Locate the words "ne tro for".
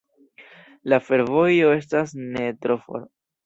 2.25-3.09